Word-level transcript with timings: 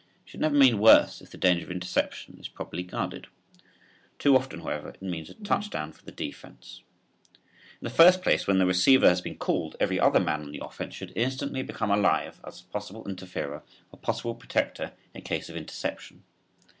It 0.25 0.31
should 0.31 0.39
never 0.39 0.55
mean 0.55 0.79
worse 0.79 1.21
if 1.21 1.29
the 1.29 1.37
danger 1.37 1.63
of 1.63 1.69
interception 1.69 2.39
is 2.39 2.47
properly 2.47 2.81
guarded. 2.81 3.27
Too 4.17 4.35
often, 4.35 4.61
however, 4.61 4.89
it 4.89 4.99
means 5.03 5.29
a 5.29 5.35
touchdown 5.35 5.91
for 5.91 6.03
the 6.03 6.11
defense. 6.11 6.81
In 7.35 7.83
the 7.85 7.91
first 7.91 8.23
place 8.23 8.47
when 8.47 8.57
the 8.57 8.65
receiver 8.65 9.07
has 9.07 9.21
been 9.21 9.37
called 9.37 9.75
every 9.79 9.99
other 9.99 10.19
man 10.19 10.41
on 10.41 10.51
the 10.51 10.65
offense 10.65 10.95
should 10.95 11.13
instantly 11.15 11.61
become 11.61 11.91
alive 11.91 12.41
as 12.43 12.61
a 12.61 12.71
possible 12.73 13.07
interferer 13.07 13.61
or 13.91 13.99
possible 13.99 14.33
protector 14.33 14.93
in 15.13 15.21
case 15.21 15.49
of 15.49 15.55
interception. 15.55 16.23